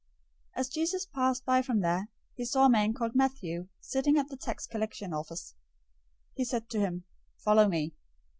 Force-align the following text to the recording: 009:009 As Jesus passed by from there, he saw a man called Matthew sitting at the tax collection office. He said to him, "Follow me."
009:009 0.57 0.61
As 0.61 0.69
Jesus 0.69 1.05
passed 1.05 1.45
by 1.45 1.61
from 1.61 1.81
there, 1.81 2.07
he 2.33 2.43
saw 2.43 2.65
a 2.65 2.69
man 2.71 2.91
called 2.91 3.13
Matthew 3.13 3.67
sitting 3.79 4.17
at 4.17 4.29
the 4.29 4.35
tax 4.35 4.65
collection 4.65 5.13
office. 5.13 5.53
He 6.33 6.43
said 6.43 6.71
to 6.71 6.79
him, 6.79 7.03
"Follow 7.37 7.67
me." 7.67 7.93